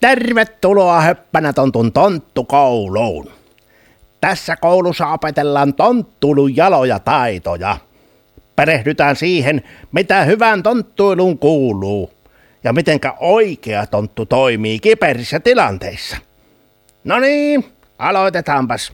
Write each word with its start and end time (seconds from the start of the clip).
Tervetuloa 0.00 1.00
höppänä 1.00 1.52
tontun 1.52 1.92
tonttukouluun. 1.92 3.30
Tässä 4.20 4.56
koulussa 4.56 5.08
opetellaan 5.08 5.74
tonttulun 5.74 6.56
jaloja 6.56 6.98
taitoja. 6.98 7.76
Perehdytään 8.56 9.16
siihen, 9.16 9.62
mitä 9.92 10.24
hyvän 10.24 10.62
tonttuiluun 10.62 11.38
kuuluu 11.38 12.10
ja 12.64 12.72
mitenkä 12.72 13.14
oikea 13.20 13.86
tonttu 13.86 14.26
toimii 14.26 14.78
kiperissä 14.78 15.40
tilanteissa. 15.40 16.16
No 17.04 17.18
niin, 17.18 17.64
aloitetaanpas. 17.98 18.92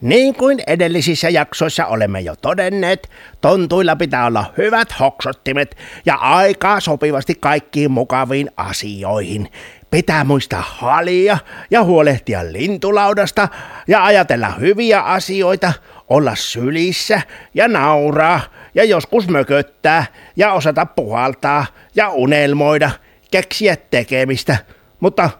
Niin 0.00 0.34
kuin 0.34 0.62
edellisissä 0.66 1.28
jaksoissa 1.28 1.86
olemme 1.86 2.20
jo 2.20 2.36
todenneet, 2.36 3.10
tontuilla 3.40 3.96
pitää 3.96 4.26
olla 4.26 4.52
hyvät 4.58 5.00
hoksottimet 5.00 5.76
ja 6.06 6.14
aikaa 6.14 6.80
sopivasti 6.80 7.34
kaikkiin 7.40 7.90
mukaviin 7.90 8.50
asioihin. 8.56 9.48
Pitää 9.94 10.24
muistaa 10.24 10.64
halia 10.66 11.38
ja 11.70 11.84
huolehtia 11.84 12.52
lintulaudasta 12.52 13.48
ja 13.88 14.04
ajatella 14.04 14.50
hyviä 14.50 15.00
asioita, 15.00 15.72
olla 16.08 16.34
sylissä 16.34 17.20
ja 17.54 17.68
nauraa 17.68 18.40
ja 18.74 18.84
joskus 18.84 19.28
mököttää 19.28 20.06
ja 20.36 20.52
osata 20.52 20.86
puhaltaa 20.86 21.66
ja 21.94 22.08
unelmoida, 22.10 22.90
keksiä 23.30 23.76
tekemistä, 23.76 24.56
mutta 25.00 25.30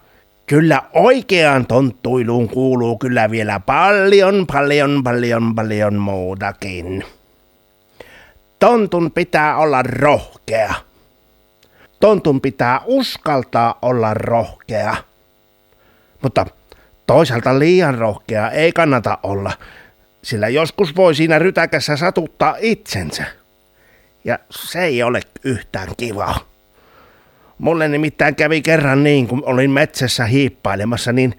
Kyllä 0.47 0.83
oikeaan 0.93 1.67
tonttuiluun 1.67 2.49
kuuluu 2.49 2.99
kyllä 2.99 3.31
vielä 3.31 3.61
paljon, 3.61 4.47
paljon, 4.53 5.05
paljon, 5.05 5.55
paljon 5.55 5.95
muutakin. 5.95 7.05
Tontun 8.59 9.11
pitää 9.11 9.57
olla 9.57 9.83
rohkea. 9.83 10.75
Tontun 12.05 12.41
pitää 12.41 12.81
uskaltaa 12.85 13.79
olla 13.83 14.15
rohkea. 14.15 14.97
Mutta 16.23 16.47
toisaalta 17.07 17.59
liian 17.59 17.99
rohkea 17.99 18.51
ei 18.51 18.73
kannata 18.73 19.19
olla, 19.23 19.53
sillä 20.23 20.49
joskus 20.49 20.97
voi 20.97 21.15
siinä 21.15 21.39
rytäkässä 21.39 21.97
satuttaa 21.97 22.57
itsensä. 22.61 23.25
Ja 24.25 24.39
se 24.51 24.85
ei 24.85 25.03
ole 25.03 25.21
yhtään 25.45 25.89
kivaa. 25.97 26.39
Mulle 27.59 27.89
nimittäin 27.89 28.35
kävi 28.35 28.63
kerran 28.63 29.05
niin, 29.05 29.29
kun 29.29 29.43
olin 29.47 29.71
metsässä 29.71 30.25
hiippailemassa, 30.25 31.13
niin 31.13 31.39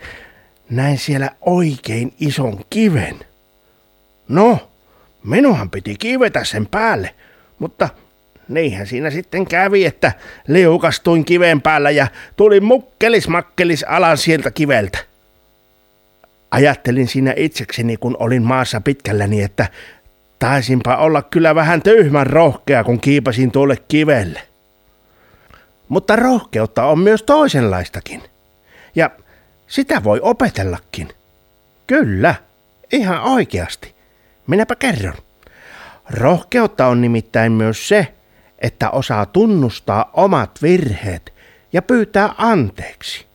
näin 0.69 0.97
siellä 0.97 1.29
oikein 1.41 2.13
ison 2.19 2.59
kiven. 2.69 3.19
No, 4.27 4.69
minuhan 5.23 5.69
piti 5.69 5.95
kivetä 5.99 6.43
sen 6.43 6.67
päälle, 6.67 7.15
mutta 7.59 7.89
niinhän 8.47 8.87
siinä 8.87 9.09
sitten 9.09 9.45
kävi, 9.45 9.85
että 9.85 10.11
liukastuin 10.47 11.25
kiven 11.25 11.61
päällä 11.61 11.89
ja 11.89 12.07
tuli 12.35 12.59
mukkelis 12.59 13.27
makkelis 13.27 13.83
alan 13.83 14.17
sieltä 14.17 14.51
kiveltä. 14.51 14.97
Ajattelin 16.51 17.07
siinä 17.07 17.33
itsekseni, 17.37 17.97
kun 17.97 18.15
olin 18.19 18.43
maassa 18.43 18.81
pitkälläni, 18.81 19.41
että 19.41 19.67
taisinpa 20.39 20.95
olla 20.95 21.21
kyllä 21.21 21.55
vähän 21.55 21.81
tyhmän 21.81 22.27
rohkea, 22.27 22.83
kun 22.83 22.99
kiipasin 22.99 23.51
tuolle 23.51 23.77
kivelle. 23.87 24.41
Mutta 25.89 26.15
rohkeutta 26.15 26.85
on 26.85 26.99
myös 26.99 27.23
toisenlaistakin. 27.23 28.23
Ja 28.95 29.09
sitä 29.67 30.03
voi 30.03 30.19
opetellakin. 30.21 31.09
Kyllä, 31.87 32.35
ihan 32.91 33.21
oikeasti. 33.21 33.95
Minäpä 34.47 34.75
kerron. 34.75 35.13
Rohkeutta 36.09 36.87
on 36.87 37.01
nimittäin 37.01 37.51
myös 37.51 37.87
se, 37.87 38.13
että 38.59 38.89
osaa 38.89 39.25
tunnustaa 39.25 40.09
omat 40.13 40.61
virheet 40.61 41.33
ja 41.73 41.81
pyytää 41.81 42.35
anteeksi, 42.37 43.25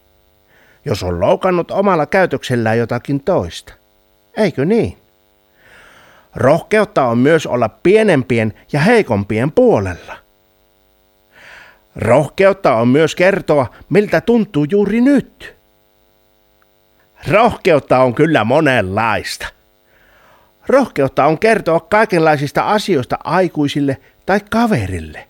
jos 0.85 1.03
on 1.03 1.21
loukannut 1.21 1.71
omalla 1.71 2.07
käytöksellään 2.07 2.79
jotakin 2.79 3.21
toista. 3.21 3.73
Eikö 4.37 4.65
niin? 4.65 4.97
Rohkeutta 6.35 7.05
on 7.05 7.19
myös 7.19 7.47
olla 7.47 7.69
pienempien 7.69 8.55
ja 8.73 8.81
heikompien 8.81 9.53
puolella– 9.53 10.17
Rohkeutta 11.97 12.75
on 12.75 12.89
myös 12.89 13.15
kertoa, 13.15 13.67
miltä 13.89 14.21
tuntuu 14.21 14.67
juuri 14.71 15.01
nyt. 15.01 15.55
Rohkeutta 17.29 17.99
on 17.99 18.15
kyllä 18.15 18.45
monenlaista. 18.45 19.47
Rohkeutta 20.69 21.25
on 21.25 21.39
kertoa 21.39 21.81
kaikenlaisista 21.81 22.63
asioista 22.63 23.19
aikuisille 23.25 23.97
tai 24.31 24.41
kaverille. 24.51 25.29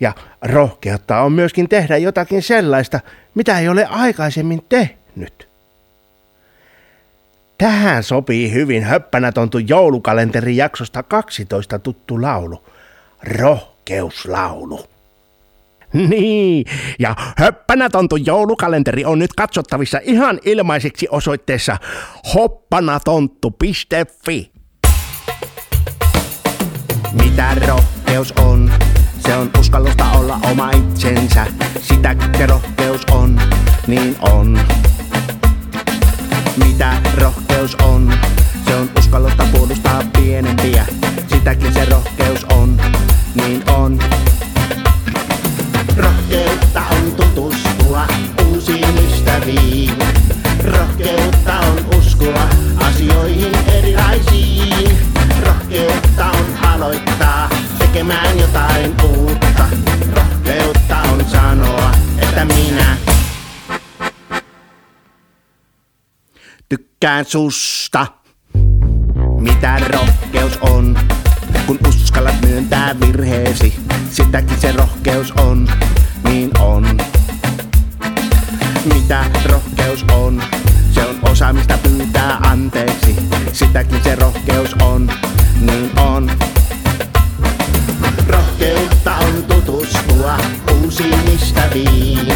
Ja 0.00 0.12
rohkeutta 0.42 1.20
on 1.20 1.32
myöskin 1.32 1.68
tehdä 1.68 1.96
jotakin 1.96 2.42
sellaista, 2.42 3.00
mitä 3.34 3.58
ei 3.58 3.68
ole 3.68 3.84
aikaisemmin 3.84 4.64
tehnyt. 4.68 5.48
Tähän 7.58 8.02
sopii 8.02 8.52
hyvin 8.52 8.84
höppänä 8.84 9.32
tontu 9.32 9.58
joulukalenteri 9.58 10.56
jaksosta 10.56 11.02
12 11.02 11.78
tuttu 11.78 12.22
laulu. 12.22 12.64
Rohkeuslaulu. 13.22 14.86
Niin, 15.92 16.66
ja 16.98 17.16
höppänätontu 17.36 18.16
joulukalenteri 18.16 19.04
on 19.04 19.18
nyt 19.18 19.32
katsottavissa 19.32 20.00
ihan 20.02 20.40
ilmaiseksi 20.44 21.08
osoitteessa 21.10 21.76
hoppanatontu.fi. 22.34 24.57
Mitä 27.12 27.54
rohkeus 27.66 28.32
on? 28.32 28.72
Se 29.18 29.36
on 29.36 29.50
uskallusta 29.60 30.10
olla 30.12 30.38
oma 30.50 30.70
itsensä. 30.70 31.46
Sitä 31.82 32.16
rohkeus 32.46 33.04
on, 33.10 33.40
niin 33.86 34.16
on. 34.20 34.60
Mitä 36.64 36.92
rohkeus 37.20 37.74
on? 37.74 38.12
Se 38.66 38.74
on 38.74 38.90
uskallusta 38.98 39.44
tekemään 57.98 58.38
jotain 58.38 58.94
uutta. 59.02 59.64
Rohkeutta 60.14 60.96
on 60.96 61.24
sanoa, 61.24 61.92
että 62.18 62.44
minä 62.44 62.96
tykkään 66.68 67.24
susta. 67.24 68.06
Mitä 69.40 69.78
rohkeus 69.78 70.58
on, 70.60 70.98
kun 71.66 71.78
uskallat 71.88 72.40
myöntää 72.40 73.00
virheesi? 73.00 73.80
Sitäkin 74.10 74.60
se 74.60 74.72
rohkeus 74.72 75.32
on, 75.32 75.68
niin 76.24 76.58
on. 76.58 76.98
Mitä 78.94 79.24
rohkeus 79.44 80.04
on? 80.12 80.42
Se 80.90 81.06
on 81.06 81.16
osaamista 81.22 81.78
pyytää 81.78 82.36
anteeksi. 82.36 83.16
Sitäkin 83.52 84.02
se 84.04 84.14
rohkeus 84.14 84.74
on, 84.74 85.10
niin 85.60 85.98
on. 85.98 86.30
Rohkeutta 88.58 89.16
on 89.16 89.44
tutustua 89.44 90.36
uusiin 90.82 91.34
ystäviin. 91.34 92.32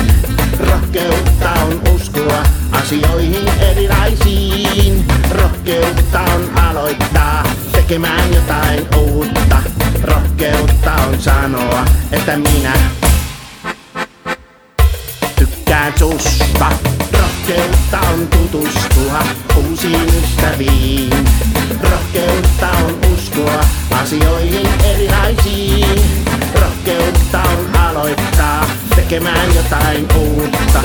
Rohkeutta 0.58 1.50
on 1.50 1.82
uskoa 1.94 2.42
asioihin 2.72 3.48
erilaisiin. 3.60 5.04
Rohkeutta 5.30 6.20
on 6.20 6.58
aloittaa 6.58 7.42
tekemään 7.72 8.34
jotain 8.34 8.86
uutta. 8.96 9.62
Rohkeutta 10.02 10.94
on 10.94 11.22
sanoa, 11.22 11.84
että 12.12 12.36
minä 12.36 12.72
tykkään 15.38 15.92
susta. 15.98 16.72
Rohkeutta 17.12 18.00
on 18.00 18.28
tutustua 18.28 19.22
uusiin 19.56 20.08
ystäviin. 20.24 21.10
Tekemään 29.12 29.54
jotain 29.54 30.08
uutta. 30.16 30.82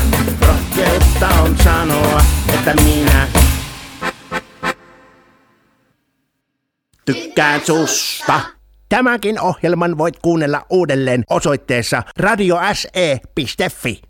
Rohkeutta 0.47 1.27
on 1.27 1.57
sanoa, 1.57 2.21
että 2.53 2.73
minä 2.73 3.27
tykkään 7.05 7.61
susta. 7.65 8.41
Tämäkin 8.89 9.41
ohjelman 9.41 9.97
voit 9.97 10.19
kuunnella 10.21 10.65
uudelleen 10.69 11.23
osoitteessa 11.29 12.03
radiose.fi. 12.17 14.01